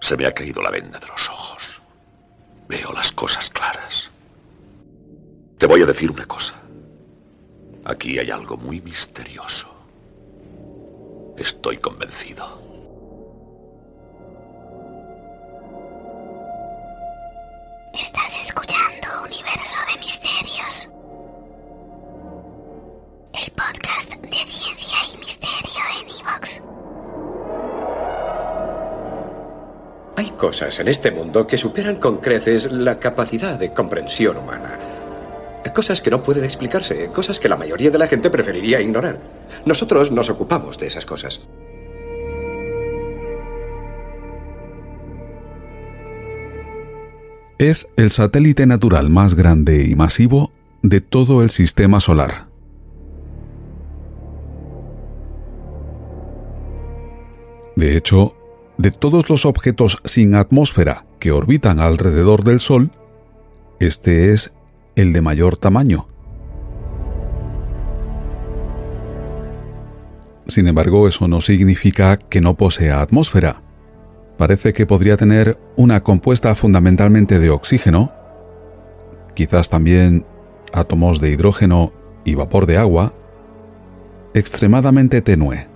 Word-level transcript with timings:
Se 0.00 0.16
me 0.16 0.26
ha 0.26 0.32
caído 0.32 0.62
la 0.62 0.70
venda 0.70 0.98
de 0.98 1.06
los 1.08 1.28
ojos. 1.28 1.82
Veo 2.68 2.92
las 2.92 3.10
cosas 3.12 3.50
claras. 3.50 4.10
Te 5.58 5.66
voy 5.66 5.82
a 5.82 5.86
decir 5.86 6.10
una 6.10 6.26
cosa. 6.26 6.54
Aquí 7.84 8.18
hay 8.18 8.30
algo 8.30 8.56
muy 8.56 8.80
misterioso. 8.80 9.68
Estoy 11.36 11.78
convencido. 11.78 12.65
Podcast 23.56 24.12
de 24.12 24.36
ciencia 24.46 24.96
y 25.12 25.18
misterio 25.18 25.80
en 26.00 26.08
Evox. 26.20 26.62
Hay 30.16 30.30
cosas 30.36 30.78
en 30.78 30.88
este 30.88 31.10
mundo 31.10 31.46
que 31.46 31.56
superan 31.56 31.96
con 31.96 32.18
creces 32.18 32.70
la 32.70 32.98
capacidad 32.98 33.58
de 33.58 33.72
comprensión 33.72 34.36
humana. 34.36 34.78
Cosas 35.74 36.00
que 36.00 36.10
no 36.10 36.22
pueden 36.22 36.44
explicarse, 36.44 37.08
cosas 37.08 37.38
que 37.38 37.48
la 37.48 37.56
mayoría 37.56 37.90
de 37.90 37.98
la 37.98 38.06
gente 38.06 38.30
preferiría 38.30 38.80
ignorar. 38.80 39.18
Nosotros 39.64 40.10
nos 40.10 40.30
ocupamos 40.30 40.78
de 40.78 40.86
esas 40.86 41.04
cosas. 41.04 41.40
Es 47.58 47.88
el 47.96 48.10
satélite 48.10 48.66
natural 48.66 49.10
más 49.10 49.34
grande 49.34 49.86
y 49.86 49.94
masivo 49.94 50.52
de 50.82 51.00
todo 51.00 51.42
el 51.42 51.50
sistema 51.50 52.00
solar. 52.00 52.45
De 57.76 57.96
hecho, 57.96 58.34
de 58.78 58.90
todos 58.90 59.28
los 59.28 59.44
objetos 59.44 59.98
sin 60.04 60.34
atmósfera 60.34 61.04
que 61.18 61.30
orbitan 61.30 61.78
alrededor 61.78 62.42
del 62.42 62.58
Sol, 62.58 62.90
este 63.80 64.32
es 64.32 64.54
el 64.96 65.12
de 65.12 65.20
mayor 65.20 65.58
tamaño. 65.58 66.08
Sin 70.46 70.68
embargo, 70.68 71.06
eso 71.06 71.28
no 71.28 71.42
significa 71.42 72.16
que 72.16 72.40
no 72.40 72.54
posea 72.54 73.02
atmósfera. 73.02 73.62
Parece 74.38 74.72
que 74.72 74.86
podría 74.86 75.18
tener 75.18 75.58
una 75.76 76.02
compuesta 76.02 76.54
fundamentalmente 76.54 77.38
de 77.38 77.50
oxígeno, 77.50 78.12
quizás 79.34 79.68
también 79.68 80.24
átomos 80.72 81.20
de 81.20 81.30
hidrógeno 81.30 81.92
y 82.24 82.34
vapor 82.34 82.64
de 82.66 82.78
agua, 82.78 83.12
extremadamente 84.34 85.20
tenue. 85.20 85.75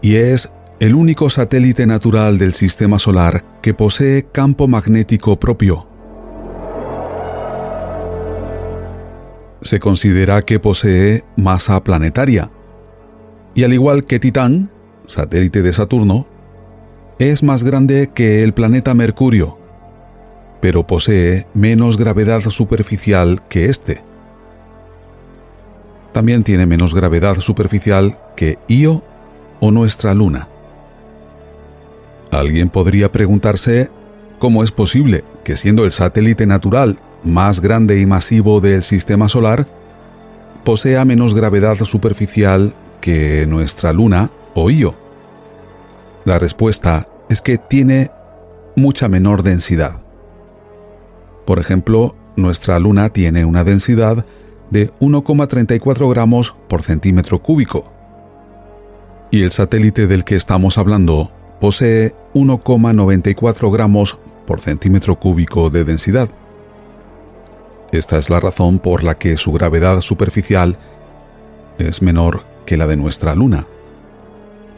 Y 0.00 0.16
es 0.16 0.50
el 0.80 0.94
único 0.94 1.28
satélite 1.28 1.86
natural 1.86 2.38
del 2.38 2.54
Sistema 2.54 2.98
Solar 2.98 3.44
que 3.62 3.74
posee 3.74 4.26
campo 4.30 4.68
magnético 4.68 5.38
propio. 5.38 5.86
Se 9.62 9.80
considera 9.80 10.42
que 10.42 10.60
posee 10.60 11.24
masa 11.36 11.82
planetaria, 11.82 12.50
y 13.54 13.64
al 13.64 13.72
igual 13.72 14.04
que 14.04 14.20
Titán, 14.20 14.70
satélite 15.04 15.62
de 15.62 15.72
Saturno, 15.72 16.28
es 17.18 17.42
más 17.42 17.64
grande 17.64 18.10
que 18.14 18.44
el 18.44 18.54
planeta 18.54 18.94
Mercurio, 18.94 19.58
pero 20.60 20.86
posee 20.86 21.48
menos 21.54 21.96
gravedad 21.96 22.40
superficial 22.42 23.42
que 23.48 23.64
este. 23.64 24.04
También 26.12 26.44
tiene 26.44 26.66
menos 26.66 26.94
gravedad 26.94 27.40
superficial 27.40 28.20
que 28.36 28.58
Io 28.68 29.02
o 29.60 29.70
nuestra 29.70 30.14
luna. 30.14 30.48
Alguien 32.30 32.68
podría 32.68 33.10
preguntarse 33.10 33.90
cómo 34.38 34.62
es 34.62 34.70
posible 34.70 35.24
que 35.44 35.56
siendo 35.56 35.84
el 35.84 35.92
satélite 35.92 36.46
natural 36.46 36.98
más 37.24 37.60
grande 37.60 38.00
y 38.00 38.06
masivo 38.06 38.60
del 38.60 38.82
sistema 38.82 39.28
solar, 39.28 39.66
posea 40.64 41.04
menos 41.04 41.34
gravedad 41.34 41.76
superficial 41.76 42.74
que 43.00 43.46
nuestra 43.46 43.92
luna 43.92 44.30
o 44.54 44.70
Io. 44.70 44.94
La 46.24 46.38
respuesta 46.38 47.06
es 47.28 47.40
que 47.40 47.58
tiene 47.58 48.10
mucha 48.76 49.08
menor 49.08 49.42
densidad. 49.42 50.00
Por 51.46 51.58
ejemplo, 51.58 52.14
nuestra 52.36 52.78
luna 52.78 53.08
tiene 53.08 53.44
una 53.44 53.64
densidad 53.64 54.26
de 54.70 54.92
1,34 55.00 56.10
gramos 56.10 56.54
por 56.68 56.82
centímetro 56.82 57.40
cúbico, 57.40 57.90
y 59.30 59.42
el 59.42 59.50
satélite 59.50 60.06
del 60.06 60.24
que 60.24 60.36
estamos 60.36 60.78
hablando 60.78 61.30
posee 61.60 62.14
1,94 62.34 63.72
gramos 63.72 64.18
por 64.46 64.60
centímetro 64.60 65.16
cúbico 65.16 65.70
de 65.70 65.84
densidad. 65.84 66.28
Esta 67.92 68.18
es 68.18 68.30
la 68.30 68.40
razón 68.40 68.78
por 68.78 69.04
la 69.04 69.16
que 69.16 69.36
su 69.36 69.52
gravedad 69.52 70.00
superficial 70.00 70.76
es 71.78 72.02
menor 72.02 72.42
que 72.66 72.76
la 72.76 72.86
de 72.86 72.96
nuestra 72.96 73.34
Luna, 73.34 73.66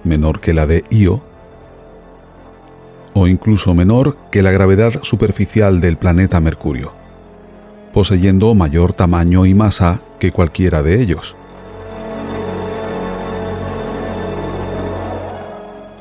menor 0.04 0.40
que 0.40 0.52
la 0.52 0.66
de 0.66 0.84
Io, 0.90 1.22
o 3.14 3.26
incluso 3.26 3.74
menor 3.74 4.16
que 4.30 4.42
la 4.42 4.52
gravedad 4.52 5.02
superficial 5.02 5.80
del 5.80 5.96
planeta 5.96 6.40
Mercurio, 6.40 6.92
poseyendo 7.92 8.54
mayor 8.54 8.92
tamaño 8.92 9.46
y 9.46 9.54
masa 9.54 10.00
que 10.18 10.30
cualquiera 10.30 10.82
de 10.82 11.00
ellos. 11.00 11.36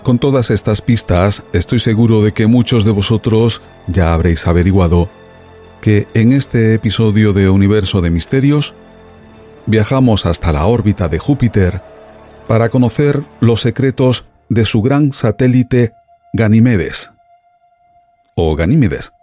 Con 0.09 0.17
todas 0.17 0.49
estas 0.49 0.81
pistas, 0.81 1.43
estoy 1.53 1.77
seguro 1.77 2.23
de 2.23 2.31
que 2.31 2.47
muchos 2.47 2.83
de 2.83 2.89
vosotros 2.89 3.61
ya 3.85 4.15
habréis 4.15 4.47
averiguado 4.47 5.07
que 5.81 6.07
en 6.15 6.31
este 6.31 6.73
episodio 6.73 7.31
de 7.31 7.47
Universo 7.47 8.01
de 8.01 8.09
Misterios 8.09 8.73
viajamos 9.67 10.25
hasta 10.25 10.51
la 10.51 10.65
órbita 10.65 11.09
de 11.09 11.19
Júpiter 11.19 11.83
para 12.47 12.69
conocer 12.69 13.23
los 13.39 13.61
secretos 13.61 14.27
de 14.49 14.65
su 14.65 14.81
gran 14.81 15.13
satélite 15.13 15.93
Ganímedes. 16.33 17.11
O 18.33 18.55
Ganímedes, 18.55 19.13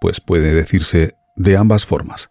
pues 0.00 0.20
puede 0.20 0.54
decirse 0.54 1.16
de 1.34 1.56
ambas 1.56 1.86
formas. 1.86 2.30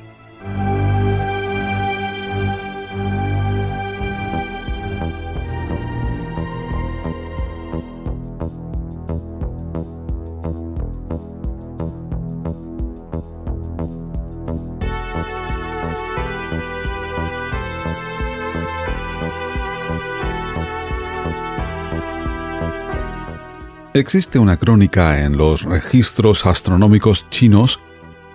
Existe 24.01 24.39
una 24.39 24.57
crónica 24.57 25.23
en 25.23 25.37
los 25.37 25.61
registros 25.61 26.47
astronómicos 26.47 27.29
chinos 27.29 27.79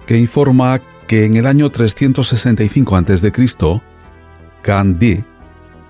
que 0.07 0.17
informa 0.17 0.81
que 1.09 1.25
en 1.25 1.35
el 1.35 1.45
año 1.45 1.73
365 1.73 2.95
a.C., 2.95 3.81
Gan 4.63 4.99
Di 5.01 5.25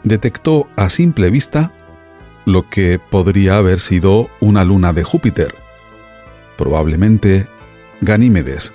detectó 0.03 0.67
a 0.77 0.89
simple 0.89 1.29
vista 1.29 1.75
lo 2.47 2.71
que 2.71 2.99
podría 2.99 3.59
haber 3.59 3.81
sido 3.81 4.31
una 4.41 4.65
luna 4.65 4.95
de 4.95 5.05
Júpiter, 5.05 5.55
probablemente 6.57 7.47
Ganímedes. 8.01 8.73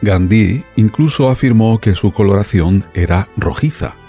Gandhi 0.00 0.64
incluso 0.76 1.28
afirmó 1.28 1.78
que 1.78 1.94
su 1.94 2.10
coloración 2.10 2.84
era 2.94 3.28
rojiza. 3.36 3.99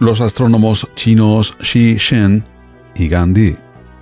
Los 0.00 0.20
astrónomos 0.20 0.88
chinos 0.94 1.56
Xi 1.60 1.96
Shen 1.96 2.44
y 2.94 3.08
Gandhi 3.08 3.56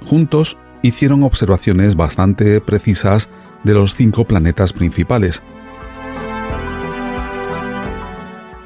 juntos 0.04 0.58
hicieron 0.82 1.22
observaciones 1.22 1.96
bastante 1.96 2.60
precisas 2.60 3.28
de 3.64 3.74
los 3.74 3.94
cinco 3.94 4.24
planetas 4.24 4.72
principales. 4.72 5.42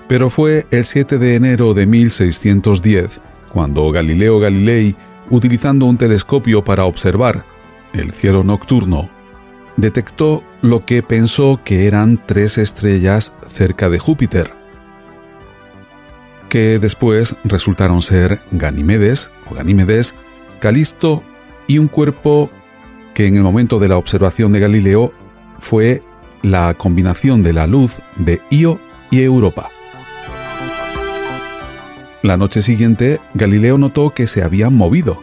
Pero 0.09 0.29
fue 0.29 0.67
el 0.73 0.85
7 0.85 1.19
de 1.19 1.37
enero 1.37 1.73
de 1.73 1.87
1610 1.87 3.23
cuando 3.53 3.91
Galileo 3.91 4.41
Galilei, 4.41 4.97
utilizando 5.31 5.87
un 5.87 5.99
telescopio 5.99 6.65
para 6.65 6.85
observar 6.85 7.45
el 7.93 8.11
cielo 8.13 8.43
nocturno, 8.43 9.09
detectó 9.77 10.43
lo 10.63 10.85
que 10.85 11.03
pensó 11.03 11.61
que 11.65 11.87
eran 11.87 12.21
tres 12.27 12.59
estrellas 12.59 13.33
cerca 13.49 13.89
de 13.89 13.99
Júpiter, 13.99 14.60
que 16.51 16.79
después 16.79 17.37
resultaron 17.45 18.03
ser 18.03 18.41
Ganímedes 18.51 19.31
o 19.51 19.55
Ganímedes, 19.55 20.15
Calisto 20.59 21.23
y 21.67 21.79
un 21.79 21.89
cuerpo 21.89 22.51
que 23.15 23.27
en 23.27 23.37
el 23.37 23.43
momento 23.43 23.79
de 23.79 23.89
la 23.89 23.97
observación 23.97 24.53
de 24.53 24.61
Galileo 24.61 25.15
fue 25.59 26.03
la 26.43 26.75
combinación 26.75 27.43
de 27.43 27.55
la 27.55 27.67
luz 27.67 27.97
de 28.17 28.43
Io 28.51 28.79
y 29.11 29.23
Europa. 29.23 29.71
La 32.23 32.37
noche 32.37 32.61
siguiente, 32.61 33.19
Galileo 33.33 33.79
notó 33.79 34.11
que 34.11 34.27
se 34.27 34.43
habían 34.43 34.75
movido. 34.75 35.23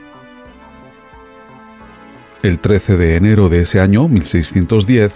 El 2.42 2.60
13 2.60 2.98
de 2.98 3.16
enero 3.18 3.50
de 3.50 3.62
ese 3.62 3.80
año, 3.80 4.08
1610, 4.08 5.14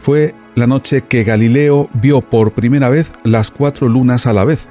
fue 0.00 0.34
la 0.54 0.66
noche 0.66 1.02
que 1.02 1.24
Galileo 1.24 1.88
vio 1.92 2.22
por 2.22 2.52
primera 2.52 2.88
vez 2.88 3.10
las 3.22 3.50
cuatro 3.50 3.88
lunas 3.88 4.26
a 4.26 4.32
la 4.32 4.44
vez, 4.44 4.68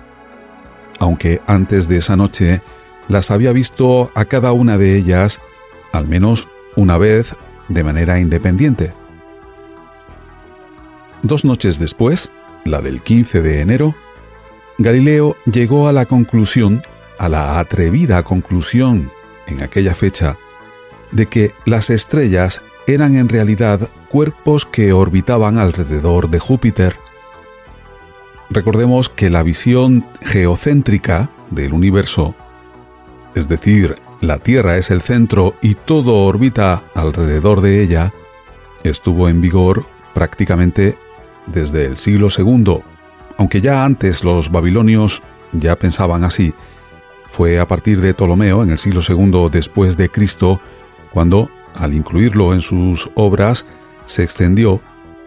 aunque 1.00 1.42
antes 1.48 1.88
de 1.88 1.98
esa 1.98 2.16
noche 2.16 2.62
las 3.08 3.32
había 3.32 3.52
visto 3.52 4.12
a 4.16 4.26
cada 4.26 4.52
una 4.52 4.78
de 4.78 4.96
ellas 4.96 5.42
al 5.92 6.08
menos 6.08 6.48
una 6.76 6.98
vez 6.98 7.36
de 7.68 7.84
manera 7.84 8.20
independiente. 8.20 8.94
Dos 11.24 11.46
noches 11.46 11.80
después, 11.80 12.32
la 12.66 12.82
del 12.82 13.02
15 13.02 13.42
de 13.42 13.62
enero, 13.62 13.96
Galileo 14.78 15.38
llegó 15.46 15.88
a 15.88 15.94
la 15.94 16.06
conclusión, 16.06 16.84
a 17.18 17.30
la 17.30 17.60
atrevida 17.60 18.24
conclusión 18.24 19.12
en 19.48 19.64
aquella 19.64 19.96
fecha, 19.96 20.38
de 21.12 21.28
que 21.28 21.54
las 21.66 21.90
estrellas 21.90 22.62
eran 22.88 23.16
en 23.16 23.30
realidad 23.30 23.90
cuerpos 24.10 24.66
que 24.66 24.94
orbitaban 24.94 25.58
alrededor 25.58 26.30
de 26.30 26.40
Júpiter. 26.40 26.98
Recordemos 28.50 29.10
que 29.10 29.30
la 29.30 29.44
visión 29.44 30.06
geocéntrica 30.22 31.30
del 31.50 31.74
universo, 31.74 32.36
es 33.34 33.48
decir, 33.48 33.98
la 34.22 34.38
Tierra 34.38 34.78
es 34.78 34.92
el 34.92 35.02
centro 35.02 35.56
y 35.62 35.76
todo 35.76 36.24
orbita 36.24 36.84
alrededor 36.94 37.62
de 37.62 37.82
ella, 37.82 38.14
estuvo 38.84 39.30
en 39.30 39.42
vigor 39.42 39.86
prácticamente 40.14 40.98
desde 41.48 41.86
el 41.86 41.98
siglo 41.98 42.28
II, 42.36 42.80
aunque 43.38 43.62
ya 43.62 43.84
antes 43.84 44.24
los 44.24 44.52
babilonios 44.52 45.22
ya 45.52 45.76
pensaban 45.76 46.24
así. 46.24 46.54
Fue 47.32 47.60
a 47.60 47.68
partir 47.68 48.00
de 48.00 48.14
Ptolomeo, 48.14 48.64
en 48.64 48.70
el 48.70 48.78
siglo 48.78 49.02
II 49.08 49.50
después 49.52 49.98
de 49.98 50.10
Cristo, 50.10 50.62
cuando, 51.12 51.50
al 51.76 51.94
incluirlo 51.94 52.54
en 52.54 52.62
sus 52.62 53.10
obras, 53.16 53.66
se 54.06 54.24
extendió 54.24 54.82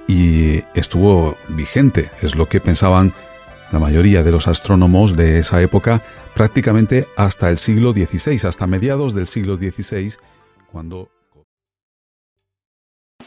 y 0.09 0.65
estuvo 0.75 1.37
vigente, 1.51 2.11
es 2.23 2.35
lo 2.35 2.47
que 2.47 2.61
pensaban 2.61 3.13
la 3.71 3.79
mayoría 3.79 4.25
de 4.25 4.33
los 4.33 4.49
astrónomos 4.49 5.15
de 5.15 5.39
esa 5.39 5.63
época, 5.63 6.03
prácticamente 6.35 7.07
hasta 7.17 7.51
el 7.51 7.59
siglo 7.59 7.93
XVI, 7.93 8.49
hasta 8.49 8.67
mediados 8.67 9.15
del 9.15 9.29
siglo 9.29 9.57
XVI, 9.57 10.15
cuando... 10.73 11.11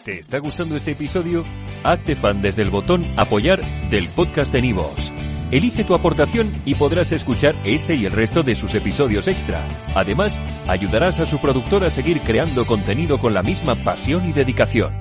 ¿Te 0.03 0.17
está 0.17 0.39
gustando 0.39 0.75
este 0.75 0.91
episodio? 0.91 1.45
Hazte 1.83 2.15
fan 2.15 2.41
desde 2.41 2.63
el 2.63 2.71
botón 2.71 3.05
apoyar 3.17 3.61
del 3.91 4.09
podcast 4.09 4.51
de 4.51 4.63
Nivos. 4.63 5.13
Elige 5.51 5.83
tu 5.83 5.93
aportación 5.93 6.61
y 6.65 6.73
podrás 6.73 7.11
escuchar 7.11 7.55
este 7.65 7.93
y 7.93 8.05
el 8.05 8.13
resto 8.13 8.41
de 8.41 8.55
sus 8.55 8.73
episodios 8.73 9.27
extra. 9.27 9.67
Además, 9.93 10.39
ayudarás 10.67 11.19
a 11.19 11.27
su 11.27 11.39
productor 11.39 11.83
a 11.83 11.91
seguir 11.91 12.21
creando 12.21 12.65
contenido 12.65 13.19
con 13.19 13.35
la 13.35 13.43
misma 13.43 13.75
pasión 13.75 14.27
y 14.27 14.33
dedicación. 14.33 15.00